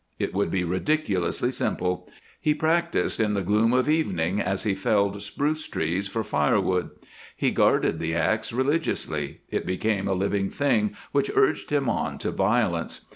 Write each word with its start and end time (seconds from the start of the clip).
It 0.17 0.33
would 0.33 0.49
be 0.49 0.63
ridiculously 0.63 1.51
simple. 1.51 2.09
He 2.39 2.55
practised 2.55 3.19
in 3.19 3.35
the 3.35 3.43
gloom 3.43 3.71
of 3.71 3.87
evening 3.87 4.41
as 4.41 4.63
he 4.63 4.73
felled 4.73 5.21
spruce 5.21 5.67
trees 5.67 6.07
for 6.07 6.23
fire 6.23 6.59
wood; 6.59 6.89
he 7.35 7.51
guarded 7.51 7.99
the 7.99 8.15
ax 8.15 8.51
religiously; 8.51 9.41
it 9.51 9.63
became 9.63 10.07
a 10.07 10.13
living 10.15 10.49
thing 10.49 10.95
which 11.11 11.29
urged 11.35 11.69
him 11.69 11.87
on 11.87 12.17
to 12.17 12.31
violence. 12.31 13.05